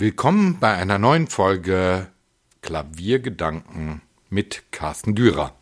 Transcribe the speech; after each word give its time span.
Willkommen 0.00 0.56
bei 0.58 0.74
einer 0.74 0.98
neuen 0.98 1.26
Folge 1.26 2.06
Klaviergedanken 2.62 4.00
mit 4.30 4.62
Carsten 4.70 5.14
Dürer. 5.14 5.54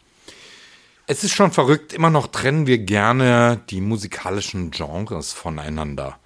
Es 1.08 1.24
ist 1.24 1.32
schon 1.32 1.50
verrückt, 1.50 1.92
immer 1.92 2.10
noch 2.10 2.28
trennen 2.28 2.68
wir 2.68 2.78
gerne 2.78 3.60
die 3.68 3.80
musikalischen 3.80 4.70
Genres 4.70 5.32
voneinander. 5.32 6.20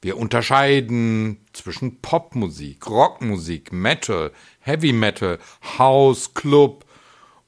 Wir 0.00 0.16
unterscheiden 0.16 1.36
zwischen 1.52 2.00
Popmusik, 2.00 2.90
Rockmusik, 2.90 3.72
Metal, 3.72 4.32
Heavy 4.58 4.92
Metal, 4.92 5.38
House, 5.78 6.34
Club 6.34 6.84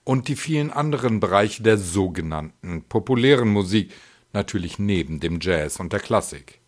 und 0.05 0.29
die 0.29 0.37
vielen 0.37 0.71
anderen 0.71 1.19
Bereiche 1.19 1.65
der 1.65 1.77
sogenannten 1.77 2.85
populären 2.85 3.49
Musik, 3.49 3.93
natürlich 4.33 4.79
neben 4.79 5.19
dem 5.19 5.41
Jazz 5.41 5.81
und 5.81 5.93
der 5.93 5.99
Klassik. 5.99 6.61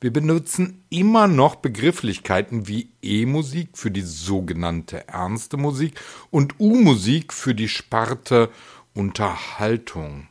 Wir 0.00 0.12
benutzen 0.12 0.84
immer 0.90 1.26
noch 1.26 1.56
Begrifflichkeiten 1.56 2.68
wie 2.68 2.90
E-Musik 3.02 3.70
für 3.74 3.90
die 3.90 4.02
sogenannte 4.02 5.08
ernste 5.08 5.56
Musik 5.56 6.00
und 6.30 6.60
U-Musik 6.60 7.32
für 7.32 7.52
die 7.52 7.68
Sparte 7.68 8.48
Unterhaltung. 8.94 10.28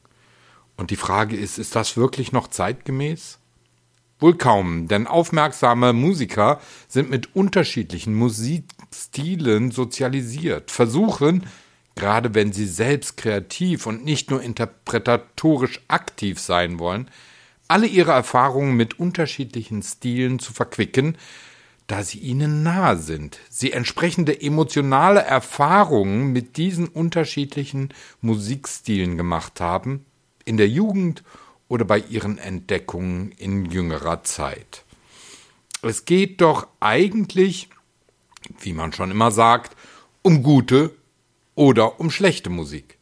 Und 0.77 0.89
die 0.89 0.95
Frage 0.95 1.35
ist, 1.35 1.57
ist 1.57 1.75
das 1.75 1.97
wirklich 1.97 2.31
noch 2.31 2.47
zeitgemäß? 2.47 3.39
Wohl 4.19 4.37
kaum, 4.37 4.87
denn 4.87 5.05
aufmerksame 5.05 5.91
Musiker 5.91 6.61
sind 6.87 7.09
mit 7.09 7.35
unterschiedlichen 7.35 8.15
Musikstilen 8.15 9.71
sozialisiert, 9.71 10.71
versuchen, 10.71 11.45
gerade 11.95 12.33
wenn 12.33 12.53
sie 12.53 12.67
selbst 12.67 13.17
kreativ 13.17 13.85
und 13.85 14.05
nicht 14.05 14.31
nur 14.31 14.41
interpretatorisch 14.41 15.81
aktiv 15.89 16.39
sein 16.39 16.79
wollen, 16.79 17.11
alle 17.67 17.87
ihre 17.87 18.11
Erfahrungen 18.11 18.75
mit 18.75 18.99
unterschiedlichen 18.99 19.83
Stilen 19.83 20.39
zu 20.39 20.53
verquicken, 20.53 21.17
da 21.87 22.03
sie 22.03 22.19
ihnen 22.19 22.63
nahe 22.63 22.97
sind. 22.97 23.39
Sie 23.49 23.71
entsprechende 23.71 24.39
emotionale 24.41 25.21
Erfahrungen 25.21 26.33
mit 26.33 26.57
diesen 26.57 26.87
unterschiedlichen 26.87 27.93
Musikstilen 28.21 29.17
gemacht 29.17 29.61
haben, 29.61 30.05
in 30.43 30.57
der 30.57 30.67
Jugend 30.67 31.23
oder 31.69 31.85
bei 31.85 31.99
ihren 31.99 32.37
Entdeckungen 32.37 33.31
in 33.31 33.65
jüngerer 33.65 34.23
Zeit. 34.23 34.83
Es 35.81 36.05
geht 36.05 36.41
doch 36.41 36.67
eigentlich, 36.79 37.69
wie 38.59 38.73
man 38.73 38.93
schon 38.93 39.11
immer 39.11 39.31
sagt, 39.31 39.75
um 40.21 40.43
gute 40.43 40.93
oder 41.55 41.99
um 41.99 42.11
schlechte 42.11 42.49
Musik. 42.49 42.97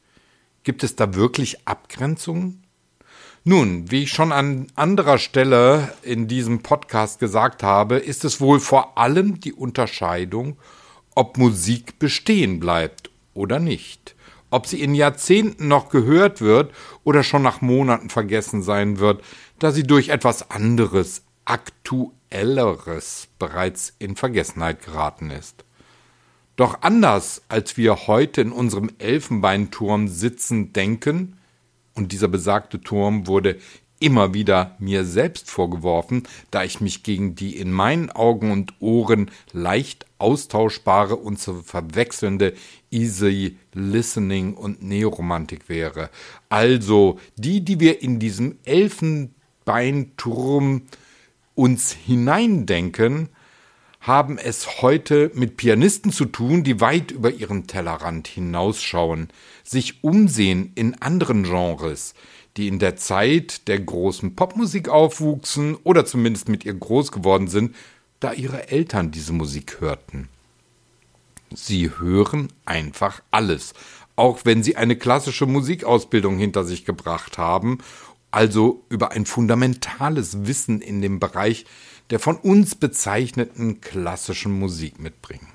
Gibt 0.64 0.84
es 0.84 0.96
da 0.96 1.14
wirklich 1.14 1.68
Abgrenzungen? 1.68 2.65
Nun, 3.48 3.92
wie 3.92 4.02
ich 4.02 4.12
schon 4.12 4.32
an 4.32 4.66
anderer 4.74 5.20
Stelle 5.20 5.94
in 6.02 6.28
diesem 6.28 6.64
Podcast 6.64 7.20
gesagt 7.20 7.62
habe, 7.62 7.98
ist 7.98 8.26
es 8.26 8.42
wohl 8.42 8.60
vor 8.60 8.98
allem 8.98 9.40
die 9.40 9.54
Unterscheidung, 9.54 10.58
ob 11.14 11.38
Musik 11.38 12.00
bestehen 12.00 12.60
bleibt 12.60 13.12
oder 13.36 13.60
nicht. 13.60 14.16
Ob 14.50 14.66
sie 14.66 14.82
in 14.82 14.96
Jahrzehnten 14.96 15.68
noch 15.68 15.90
gehört 15.90 16.42
wird 16.42 16.74
oder 17.04 17.22
schon 17.22 17.44
nach 17.44 17.62
Monaten 17.62 18.10
vergessen 18.10 18.64
sein 18.64 18.98
wird, 18.98 19.24
da 19.60 19.70
sie 19.70 19.84
durch 19.84 20.10
etwas 20.10 20.50
anderes, 20.50 21.22
aktuelleres 21.46 23.28
bereits 23.38 23.94
in 24.00 24.16
Vergessenheit 24.16 24.84
geraten 24.84 25.30
ist. 25.30 25.66
Doch 26.56 26.82
anders 26.82 27.44
als 27.48 27.78
wir 27.78 28.08
heute 28.08 28.42
in 28.42 28.52
unserem 28.52 28.90
Elfenbeinturm 28.98 30.08
sitzen 30.08 30.74
denken, 30.74 31.35
und 31.96 32.12
dieser 32.12 32.28
besagte 32.28 32.82
Turm 32.82 33.28
wurde 33.28 33.58
immer 34.00 34.34
wieder 34.34 34.76
mir 34.80 35.06
selbst 35.06 35.50
vorgeworfen, 35.50 36.24
da 36.52 36.64
ich 36.64 36.82
mich 36.82 37.04
gegen 37.04 37.36
die 37.36 37.58
in 37.58 37.72
meinen 37.72 38.12
Augen 38.12 38.52
und 38.52 38.74
Ohren 38.82 39.32
leicht 39.54 40.06
austauschbare 40.18 41.16
und 41.16 41.40
zu 41.40 41.64
verwechselnde 41.64 42.54
Easy 42.92 43.56
Listening 43.74 44.54
und 44.54 44.84
Neoromantik 44.84 45.70
wäre. 45.70 46.10
Also 46.50 47.18
die, 47.38 47.64
die 47.64 47.80
wir 47.80 48.02
in 48.02 48.20
diesem 48.20 48.58
Elfenbeinturm 48.66 50.82
uns 51.56 51.94
hineindenken, 51.94 53.30
haben 54.06 54.38
es 54.38 54.84
heute 54.84 55.32
mit 55.34 55.58
Pianisten 55.58 56.12
zu 56.12 56.26
tun, 56.26 56.64
die 56.64 56.80
weit 56.80 57.10
über 57.10 57.32
ihren 57.32 57.66
Tellerrand 57.66 58.28
hinausschauen, 58.28 59.30
sich 59.64 60.04
umsehen 60.04 60.72
in 60.76 61.02
anderen 61.02 61.44
Genres, 61.44 62.14
die 62.56 62.68
in 62.68 62.78
der 62.78 62.98
Zeit 62.98 63.68
der 63.68 63.80
großen 63.80 64.36
Popmusik 64.36 64.90
aufwuchsen 64.90 65.76
oder 65.84 66.06
zumindest 66.06 66.50
mit 66.50 66.66
ihr 66.66 66.76
groß 66.76 67.12
geworden 67.12 67.48
sind, 67.48 67.76
da 68.20 68.32
ihre 68.32 68.70
Eltern 68.70 69.10
diese 69.10 69.34
Musik 69.34 69.82
hörten. 69.82 70.30
Sie 71.54 71.90
hören 71.98 72.50
einfach 72.66 73.24
alles, 73.32 73.74
auch 74.16 74.42
wenn 74.44 74.62
sie 74.62 74.78
eine 74.78 74.98
klassische 74.98 75.48
Musikausbildung 75.48 76.38
hinter 76.38 76.64
sich 76.64 76.86
gebracht 76.86 77.40
haben, 77.40 77.80
also 78.30 78.84
über 78.90 79.14
ein 79.14 79.26
fundamentales 79.26 80.46
Wissen 80.46 80.82
in 80.82 81.02
dem 81.02 81.20
Bereich 81.20 81.66
der 82.10 82.20
von 82.20 82.38
uns 82.38 82.76
bezeichneten 82.76 83.82
klassischen 83.82 84.58
Musik 84.58 85.00
mitbringen. 85.00 85.48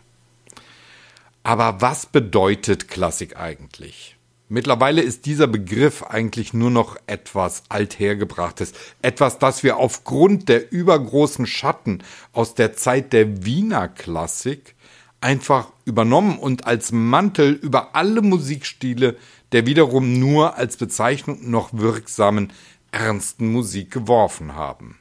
Aber 1.43 1.81
was 1.81 2.07
bedeutet 2.07 2.89
Klassik 2.89 3.37
eigentlich? 3.37 4.17
Mittlerweile 4.49 5.01
ist 5.01 5.27
dieser 5.27 5.47
Begriff 5.47 6.03
eigentlich 6.03 6.53
nur 6.53 6.71
noch 6.71 6.97
etwas 7.07 7.63
althergebrachtes, 7.69 8.73
etwas, 9.01 9.39
das 9.39 9.63
wir 9.63 9.77
aufgrund 9.77 10.49
der 10.49 10.73
übergroßen 10.73 11.47
Schatten 11.47 12.03
aus 12.33 12.55
der 12.57 12.75
Zeit 12.75 13.13
der 13.13 13.45
Wiener 13.45 13.87
Klassik 13.87 14.75
einfach 15.21 15.69
übernommen 15.85 16.39
und 16.39 16.67
als 16.67 16.91
Mantel 16.91 17.53
über 17.53 17.95
alle 17.95 18.23
Musikstile 18.23 19.17
der 19.53 19.67
wiederum 19.67 20.19
nur 20.19 20.57
als 20.57 20.77
Bezeichnung 20.77 21.51
noch 21.51 21.73
wirksamen 21.73 22.53
ernsten 22.93 23.53
Musik 23.53 23.91
geworfen 23.91 24.55
haben. 24.55 25.00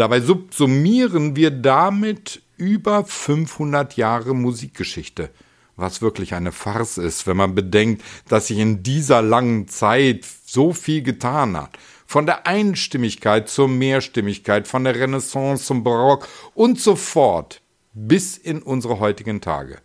Dabei 0.00 0.22
subsumieren 0.22 1.36
wir 1.36 1.50
damit 1.50 2.40
über 2.56 3.04
500 3.04 3.98
Jahre 3.98 4.34
Musikgeschichte, 4.34 5.28
was 5.76 6.00
wirklich 6.00 6.32
eine 6.32 6.52
Farce 6.52 6.96
ist, 6.96 7.26
wenn 7.26 7.36
man 7.36 7.54
bedenkt, 7.54 8.02
dass 8.26 8.46
sich 8.46 8.56
in 8.60 8.82
dieser 8.82 9.20
langen 9.20 9.68
Zeit 9.68 10.24
so 10.46 10.72
viel 10.72 11.02
getan 11.02 11.54
hat. 11.54 11.78
Von 12.06 12.24
der 12.24 12.46
Einstimmigkeit 12.46 13.50
zur 13.50 13.68
Mehrstimmigkeit, 13.68 14.66
von 14.66 14.84
der 14.84 14.94
Renaissance 14.94 15.66
zum 15.66 15.84
Barock 15.84 16.26
und 16.54 16.80
so 16.80 16.96
fort 16.96 17.60
bis 17.92 18.38
in 18.38 18.62
unsere 18.62 19.00
heutigen 19.00 19.42
Tage. 19.42 19.82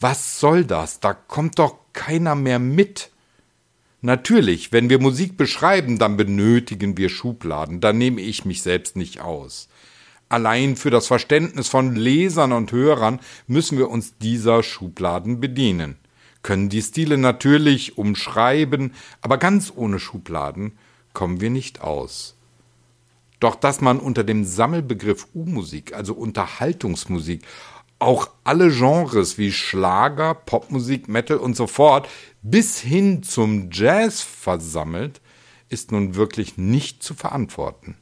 Was 0.00 0.40
soll 0.40 0.64
das? 0.64 0.98
Da 0.98 1.12
kommt 1.12 1.58
doch 1.58 1.76
keiner 1.92 2.36
mehr 2.36 2.58
mit. 2.58 3.10
Natürlich, 4.02 4.72
wenn 4.72 4.88
wir 4.88 4.98
Musik 4.98 5.36
beschreiben, 5.36 5.98
dann 5.98 6.16
benötigen 6.16 6.96
wir 6.96 7.10
Schubladen, 7.10 7.80
da 7.80 7.92
nehme 7.92 8.22
ich 8.22 8.46
mich 8.46 8.62
selbst 8.62 8.96
nicht 8.96 9.20
aus. 9.20 9.68
Allein 10.30 10.76
für 10.76 10.90
das 10.90 11.06
Verständnis 11.06 11.68
von 11.68 11.94
Lesern 11.96 12.52
und 12.52 12.72
Hörern 12.72 13.20
müssen 13.46 13.76
wir 13.76 13.90
uns 13.90 14.16
dieser 14.16 14.62
Schubladen 14.62 15.40
bedienen, 15.40 15.96
können 16.42 16.70
die 16.70 16.80
Stile 16.80 17.18
natürlich 17.18 17.98
umschreiben, 17.98 18.94
aber 19.20 19.36
ganz 19.36 19.72
ohne 19.74 19.98
Schubladen 19.98 20.72
kommen 21.12 21.42
wir 21.42 21.50
nicht 21.50 21.82
aus. 21.82 22.36
Doch 23.38 23.54
dass 23.54 23.80
man 23.80 23.98
unter 23.98 24.24
dem 24.24 24.44
Sammelbegriff 24.44 25.26
U-Musik, 25.34 25.94
also 25.94 26.14
Unterhaltungsmusik, 26.14 27.42
auch 28.00 28.30
alle 28.44 28.70
Genres 28.70 29.38
wie 29.38 29.52
Schlager, 29.52 30.34
Popmusik, 30.34 31.08
Metal 31.08 31.36
und 31.36 31.54
so 31.54 31.66
fort 31.66 32.08
bis 32.42 32.80
hin 32.80 33.22
zum 33.22 33.68
Jazz 33.70 34.22
versammelt, 34.22 35.20
ist 35.68 35.92
nun 35.92 36.14
wirklich 36.14 36.56
nicht 36.56 37.02
zu 37.02 37.14
verantworten. 37.14 37.96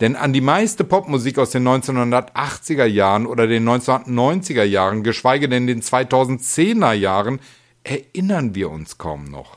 Denn 0.00 0.14
an 0.14 0.32
die 0.32 0.40
meiste 0.40 0.84
Popmusik 0.84 1.38
aus 1.38 1.50
den 1.50 1.66
1980er 1.66 2.84
Jahren 2.84 3.26
oder 3.26 3.48
den 3.48 3.68
1990er 3.68 4.62
Jahren, 4.62 5.02
geschweige 5.02 5.48
denn 5.48 5.66
den 5.66 5.82
2010er 5.82 6.92
Jahren, 6.92 7.40
erinnern 7.82 8.54
wir 8.54 8.70
uns 8.70 8.98
kaum 8.98 9.24
noch. 9.24 9.56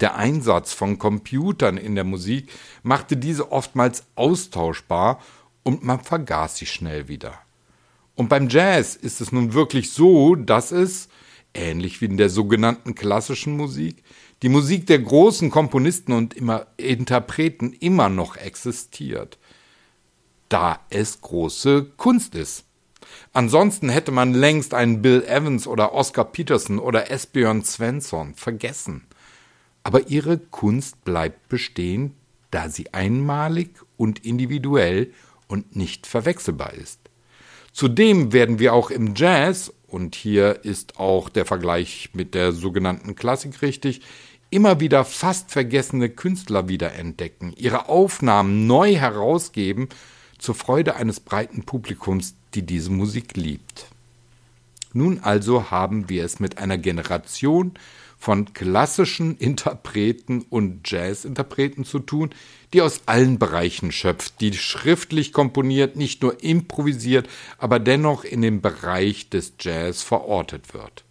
Der 0.00 0.16
Einsatz 0.16 0.72
von 0.72 0.98
Computern 0.98 1.76
in 1.76 1.94
der 1.94 2.04
Musik 2.04 2.50
machte 2.82 3.16
diese 3.16 3.52
oftmals 3.52 4.04
austauschbar 4.16 5.20
und 5.62 5.84
man 5.84 6.00
vergaß 6.00 6.56
sie 6.56 6.66
schnell 6.66 7.06
wieder. 7.08 7.38
Und 8.14 8.28
beim 8.28 8.48
Jazz 8.48 8.94
ist 8.94 9.20
es 9.20 9.32
nun 9.32 9.54
wirklich 9.54 9.90
so, 9.92 10.34
dass 10.34 10.70
es, 10.72 11.08
ähnlich 11.54 12.00
wie 12.00 12.06
in 12.06 12.16
der 12.16 12.30
sogenannten 12.30 12.94
klassischen 12.94 13.56
Musik, 13.56 14.02
die 14.42 14.48
Musik 14.48 14.86
der 14.86 14.98
großen 14.98 15.50
Komponisten 15.50 16.12
und 16.12 16.34
immer 16.34 16.66
Interpreten 16.76 17.72
immer 17.72 18.08
noch 18.08 18.36
existiert, 18.36 19.38
da 20.48 20.80
es 20.90 21.20
große 21.20 21.92
Kunst 21.96 22.34
ist. 22.34 22.64
Ansonsten 23.32 23.88
hätte 23.88 24.12
man 24.12 24.34
längst 24.34 24.74
einen 24.74 25.02
Bill 25.02 25.24
Evans 25.26 25.66
oder 25.66 25.92
Oscar 25.92 26.24
Peterson 26.24 26.78
oder 26.78 27.10
Esbjörn 27.10 27.64
Svensson 27.64 28.34
vergessen. 28.34 29.04
Aber 29.84 30.08
ihre 30.08 30.38
Kunst 30.38 31.04
bleibt 31.04 31.48
bestehen, 31.48 32.14
da 32.50 32.68
sie 32.68 32.92
einmalig 32.92 33.70
und 33.96 34.24
individuell 34.24 35.12
und 35.48 35.74
nicht 35.76 36.06
verwechselbar 36.06 36.74
ist. 36.74 37.01
Zudem 37.72 38.32
werden 38.32 38.58
wir 38.58 38.74
auch 38.74 38.90
im 38.90 39.14
Jazz, 39.14 39.72
und 39.86 40.14
hier 40.14 40.64
ist 40.64 40.98
auch 40.98 41.28
der 41.28 41.44
Vergleich 41.44 42.10
mit 42.12 42.34
der 42.34 42.52
sogenannten 42.52 43.14
Klassik 43.14 43.62
richtig, 43.62 44.02
immer 44.50 44.80
wieder 44.80 45.04
fast 45.04 45.50
vergessene 45.50 46.10
Künstler 46.10 46.68
wiederentdecken, 46.68 47.54
ihre 47.56 47.88
Aufnahmen 47.88 48.66
neu 48.66 48.94
herausgeben, 48.94 49.88
zur 50.38 50.54
Freude 50.54 50.96
eines 50.96 51.20
breiten 51.20 51.62
Publikums, 51.62 52.34
die 52.54 52.62
diese 52.62 52.90
Musik 52.90 53.36
liebt. 53.36 53.86
Nun 54.92 55.20
also 55.20 55.70
haben 55.70 56.08
wir 56.10 56.24
es 56.24 56.40
mit 56.40 56.58
einer 56.58 56.76
Generation 56.76 57.72
von 58.22 58.54
klassischen 58.54 59.36
Interpreten 59.36 60.44
und 60.48 60.88
Jazzinterpreten 60.88 61.84
zu 61.84 61.98
tun, 61.98 62.30
die 62.72 62.80
aus 62.80 63.00
allen 63.06 63.40
Bereichen 63.40 63.90
schöpft, 63.90 64.40
die 64.40 64.52
schriftlich 64.52 65.32
komponiert, 65.32 65.96
nicht 65.96 66.22
nur 66.22 66.40
improvisiert, 66.40 67.28
aber 67.58 67.80
dennoch 67.80 68.22
in 68.22 68.40
dem 68.40 68.60
Bereich 68.60 69.28
des 69.28 69.54
Jazz 69.58 70.02
verortet 70.02 70.72
wird. 70.72 71.02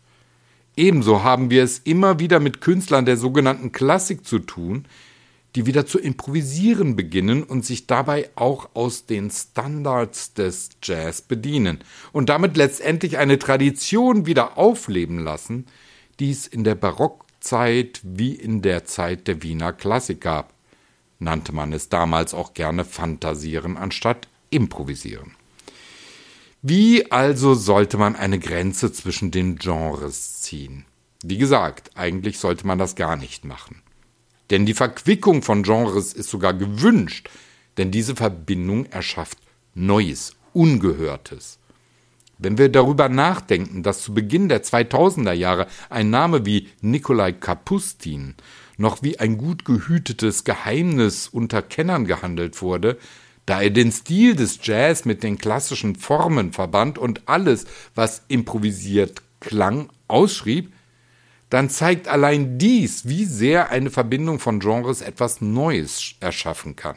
Ebenso 0.78 1.22
haben 1.22 1.50
wir 1.52 1.64
es 1.64 1.80
immer 1.80 2.20
wieder 2.20 2.40
mit 2.40 2.62
Künstlern 2.62 3.06
der 3.06 3.18
sogenannten 3.18 3.74
Klassik 3.74 4.26
zu 4.26 4.40
tun, 4.40 4.86
die 5.56 5.66
wieder 5.66 5.86
zu 5.86 6.00
improvisieren 6.00 6.96
beginnen 6.96 7.44
und 7.44 7.66
sich 7.66 7.88
dabei 7.88 8.30
auch 8.36 8.70
aus 8.74 9.06
den 9.06 9.30
Standards 9.32 10.34
des 10.34 10.70
Jazz 10.82 11.22
bedienen 11.22 11.80
und 12.14 12.30
damit 12.30 12.56
letztendlich 12.56 13.18
eine 13.18 13.38
Tradition 13.38 14.26
wieder 14.26 14.58
aufleben 14.58 15.20
lassen, 15.20 15.66
die 16.22 16.30
es 16.30 16.46
in 16.46 16.64
der 16.64 16.76
Barockzeit 16.76 18.00
wie 18.04 18.36
in 18.36 18.62
der 18.62 18.86
Zeit 18.86 19.28
der 19.28 19.42
Wiener 19.42 19.74
Klassik 19.74 20.22
gab. 20.22 20.54
Nannte 21.18 21.52
man 21.52 21.74
es 21.74 21.90
damals 21.90 22.36
auch 22.36 22.54
gerne 22.54 22.86
Fantasieren 22.86 23.76
anstatt 23.76 24.28
Improvisieren. 24.52 25.32
Wie 26.62 27.12
also 27.12 27.56
sollte 27.56 27.98
man 27.98 28.16
eine 28.16 28.38
Grenze 28.38 28.94
zwischen 28.94 29.32
den 29.32 29.56
Genres 29.56 30.42
ziehen? 30.42 30.86
Wie 31.24 31.40
gesagt, 31.40 31.90
eigentlich 31.96 32.38
sollte 32.38 32.68
man 32.68 32.78
das 32.78 32.96
gar 32.96 33.16
nicht 33.16 33.44
machen. 33.44 33.82
Denn 34.52 34.68
die 34.68 34.76
Verquickung 34.76 35.42
von 35.42 35.64
Genres 35.64 36.14
ist 36.14 36.30
sogar 36.30 36.54
gewünscht, 36.54 37.32
denn 37.78 37.90
diese 37.90 38.16
Verbindung 38.16 38.86
erschafft 38.86 39.40
Neues, 39.74 40.36
Ungehörtes. 40.54 41.58
Wenn 42.42 42.58
wir 42.58 42.70
darüber 42.70 43.08
nachdenken, 43.08 43.84
dass 43.84 44.02
zu 44.02 44.16
Beginn 44.16 44.50
der 44.50 44.64
2000er 44.64 45.32
Jahre 45.32 45.68
ein 45.92 46.10
Name 46.10 46.44
wie 46.44 46.70
Nikolai 46.82 47.34
Kapustin 47.34 48.34
noch 48.78 49.04
wie 49.04 49.20
ein 49.20 49.38
gut 49.38 49.64
gehütetes 49.64 50.44
Geheimnis 50.44 51.28
unter 51.28 51.62
Kennern 51.62 52.06
gehandelt 52.06 52.60
wurde, 52.64 52.98
da 53.46 53.62
er 53.62 53.70
den 53.70 53.92
Stil 53.92 54.36
des 54.36 54.58
Jazz 54.64 55.06
mit 55.06 55.22
den 55.22 55.38
klassischen 55.38 55.96
Formen 55.96 56.52
verband 56.52 56.98
und 56.98 57.28
alles, 57.28 57.66
was 57.94 58.24
improvisiert 58.28 59.22
klang, 59.40 59.90
ausschrieb, 60.08 60.74
dann 61.52 61.70
zeigt 61.70 62.08
allein 62.08 62.58
dies, 62.58 63.08
wie 63.08 63.26
sehr 63.26 63.70
eine 63.70 63.92
Verbindung 63.92 64.40
von 64.40 64.60
Genres 64.60 65.02
etwas 65.02 65.42
Neues 65.42 66.16
erschaffen 66.20 66.76
kann. 66.76 66.96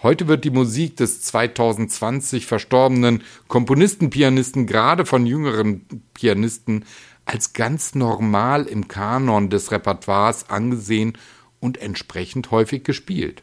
Heute 0.00 0.28
wird 0.28 0.44
die 0.44 0.50
Musik 0.50 0.96
des 0.96 1.22
2020 1.22 2.46
verstorbenen 2.46 3.24
Komponisten-Pianisten 3.48 4.66
gerade 4.66 5.04
von 5.04 5.26
jüngeren 5.26 5.86
Pianisten 6.14 6.84
als 7.24 7.52
ganz 7.52 7.96
normal 7.96 8.66
im 8.66 8.86
Kanon 8.86 9.50
des 9.50 9.72
Repertoires 9.72 10.50
angesehen 10.50 11.18
und 11.58 11.78
entsprechend 11.78 12.52
häufig 12.52 12.84
gespielt. 12.84 13.42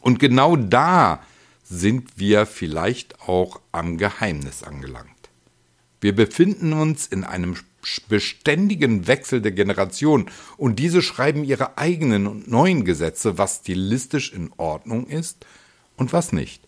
Und 0.00 0.20
genau 0.20 0.54
da 0.54 1.20
sind 1.64 2.10
wir 2.16 2.46
vielleicht 2.46 3.20
auch 3.22 3.60
am 3.72 3.98
Geheimnis 3.98 4.62
angelangt. 4.62 5.10
Wir 6.00 6.14
befinden 6.14 6.72
uns 6.74 7.06
in 7.06 7.24
einem 7.24 7.56
beständigen 8.08 9.06
Wechsel 9.06 9.40
der 9.40 9.52
Generation 9.52 10.30
und 10.56 10.78
diese 10.78 11.02
schreiben 11.02 11.44
ihre 11.44 11.78
eigenen 11.78 12.26
und 12.26 12.50
neuen 12.50 12.84
Gesetze, 12.84 13.38
was 13.38 13.60
stilistisch 13.60 14.32
in 14.32 14.50
Ordnung 14.56 15.06
ist 15.06 15.46
und 15.96 16.12
was 16.12 16.32
nicht. 16.32 16.62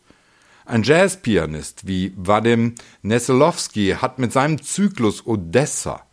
Ein 0.65 0.83
Jazzpianist 0.83 1.87
wie 1.87 2.13
Vadim 2.17 2.75
Neselowski 3.03 3.97
hat 4.01 4.19
mit 4.19 4.33
seinem 4.33 4.61
Zyklus 4.61 5.27
Odessa 5.27 6.07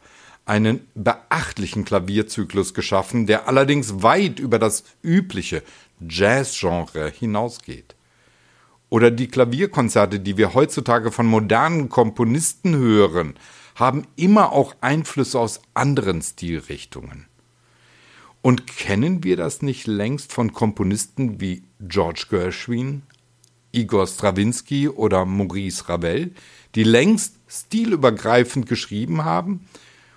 einen 0.46 0.88
beachtlichen 0.94 1.86
Klavierzyklus 1.86 2.74
geschaffen, 2.74 3.26
der 3.26 3.48
allerdings 3.48 4.04
weit 4.04 4.40
über 4.40 4.60
das 4.60 4.84
übliche 5.02 5.64
Jazzgenre 6.00 7.10
hinausgeht. 7.10 7.96
Oder 8.90 9.10
die 9.10 9.28
Klavierkonzerte, 9.28 10.20
die 10.20 10.38
wir 10.38 10.54
heutzutage 10.54 11.12
von 11.12 11.26
modernen 11.26 11.90
Komponisten 11.90 12.76
hören, 12.76 13.36
haben 13.76 14.08
immer 14.16 14.52
auch 14.52 14.76
Einflüsse 14.82 15.40
aus 15.40 15.62
anderen 15.74 16.22
Stilrichtungen. 16.22 17.28
Und 18.42 18.68
kennen 18.68 19.24
wir 19.24 19.38
das 19.38 19.62
nicht 19.62 19.88
längst 19.88 20.34
von 20.34 20.52
Komponisten 20.54 21.40
wie 21.40 21.64
George 21.80 22.26
Gershwin, 22.30 23.04
Igor 23.72 24.06
Strawinski 24.06 24.90
oder 24.90 25.26
Maurice 25.26 25.88
Ravel, 25.90 26.32
die 26.76 26.84
längst 26.84 27.36
stilübergreifend 27.48 28.68
geschrieben 28.68 29.24
haben 29.24 29.68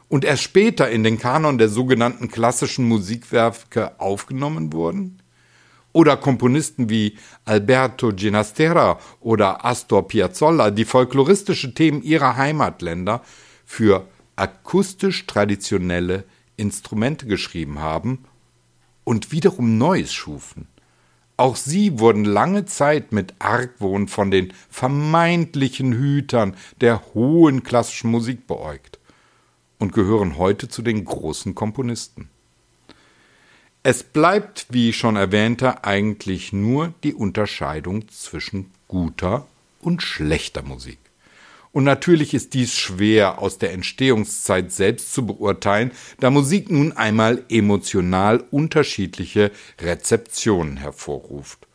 und 0.09 0.25
erst 0.25 0.43
später 0.43 0.91
in 0.91 1.05
den 1.05 1.19
Kanon 1.19 1.59
der 1.59 1.69
sogenannten 1.69 2.29
klassischen 2.29 2.87
Musikwerke 2.87 3.99
aufgenommen 4.00 4.73
wurden? 4.73 5.23
Oder 5.93 6.19
Komponisten 6.19 6.91
wie 6.91 7.17
Alberto 7.47 8.12
Ginastera 8.12 8.99
oder 9.20 9.64
Astor 9.64 10.06
Piazzolla, 10.06 10.70
die 10.70 10.85
folkloristische 10.85 11.73
Themen 11.73 12.02
ihrer 12.02 12.37
Heimatländer 12.37 13.23
für 13.66 14.08
akustisch 14.36 15.26
traditionelle 15.26 16.24
Instrumente 16.56 17.26
geschrieben 17.26 17.80
haben 17.80 18.24
und 19.04 19.32
wiederum 19.32 19.76
Neues 19.76 20.14
schufen. 20.14 20.68
Auch 21.36 21.56
sie 21.56 21.98
wurden 21.98 22.24
lange 22.24 22.64
Zeit 22.64 23.12
mit 23.12 23.34
Argwohn 23.38 24.08
von 24.08 24.30
den 24.30 24.54
vermeintlichen 24.70 25.92
Hütern 25.92 26.56
der 26.80 27.02
hohen 27.12 27.62
klassischen 27.62 28.10
Musik 28.10 28.46
beäugt 28.46 28.98
und 29.78 29.92
gehören 29.92 30.38
heute 30.38 30.68
zu 30.68 30.80
den 30.80 31.04
großen 31.04 31.54
Komponisten. 31.54 32.30
Es 33.82 34.02
bleibt, 34.02 34.66
wie 34.70 34.92
schon 34.92 35.16
erwähnte, 35.16 35.85
eigentlich 35.85 36.52
nur 36.52 36.94
die 37.04 37.14
Unterscheidung 37.14 38.08
zwischen 38.08 38.73
guter 38.88 39.46
und 39.80 40.02
schlechter 40.02 40.62
Musik. 40.62 40.99
Und 41.76 41.85
natürlich 41.85 42.33
ist 42.33 42.54
dies 42.54 42.73
schwer 42.73 43.38
aus 43.38 43.59
der 43.59 43.75
Entstehungszeit 43.75 44.73
selbst 44.73 45.12
zu 45.12 45.26
beurteilen, 45.26 45.92
da 46.21 46.30
Musik 46.30 46.71
nun 46.71 46.92
einmal 46.92 47.45
emotional 47.50 48.42
unterschiedliche 48.50 49.52
Rezeptionen 49.78 50.78
hervorruft. 50.78 51.68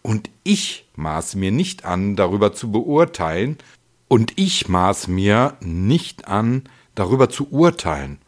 Und 0.00 0.30
ich 0.44 0.88
maß 0.96 1.34
mir 1.34 1.52
nicht 1.52 1.84
an, 1.84 2.16
darüber 2.16 2.54
zu 2.54 2.72
beurteilen, 2.72 3.58
und 4.08 4.32
ich 4.36 4.70
maß 4.70 5.08
mir 5.08 5.58
nicht 5.60 6.26
an, 6.26 6.62
darüber 6.94 7.28
zu 7.28 7.50
urteilen. 7.50 8.20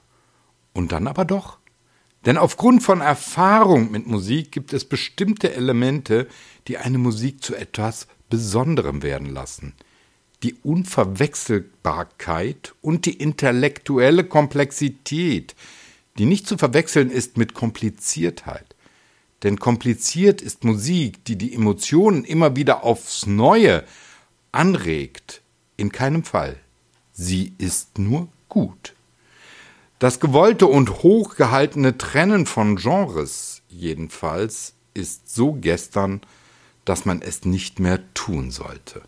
Und 0.74 0.92
dann 0.92 1.06
aber 1.06 1.24
doch. 1.24 1.56
Denn 2.26 2.36
aufgrund 2.36 2.82
von 2.82 3.00
Erfahrung 3.00 3.90
mit 3.90 4.06
Musik 4.06 4.52
gibt 4.52 4.74
es 4.74 4.84
bestimmte 4.84 5.54
Elemente, 5.54 6.28
die 6.68 6.76
eine 6.76 6.98
Musik 6.98 7.42
zu 7.42 7.54
etwas 7.54 8.06
Besonderem 8.28 9.02
werden 9.02 9.30
lassen 9.32 9.72
die 10.42 10.54
Unverwechselbarkeit 10.62 12.74
und 12.82 13.06
die 13.06 13.14
intellektuelle 13.14 14.24
Komplexität, 14.24 15.54
die 16.18 16.26
nicht 16.26 16.46
zu 16.46 16.58
verwechseln 16.58 17.10
ist 17.10 17.36
mit 17.36 17.54
Kompliziertheit. 17.54 18.76
Denn 19.42 19.58
kompliziert 19.58 20.42
ist 20.42 20.64
Musik, 20.64 21.24
die 21.24 21.36
die 21.36 21.54
Emotionen 21.54 22.24
immer 22.24 22.56
wieder 22.56 22.84
aufs 22.84 23.26
Neue 23.26 23.84
anregt, 24.52 25.42
in 25.76 25.92
keinem 25.92 26.24
Fall. 26.24 26.56
Sie 27.12 27.52
ist 27.58 27.98
nur 27.98 28.28
gut. 28.48 28.94
Das 29.98 30.20
gewollte 30.20 30.66
und 30.66 31.02
hochgehaltene 31.02 31.96
Trennen 31.96 32.46
von 32.46 32.76
Genres 32.76 33.62
jedenfalls 33.68 34.74
ist 34.92 35.34
so 35.34 35.52
gestern, 35.52 36.20
dass 36.84 37.04
man 37.04 37.22
es 37.22 37.44
nicht 37.44 37.80
mehr 37.80 38.00
tun 38.14 38.50
sollte. 38.50 39.02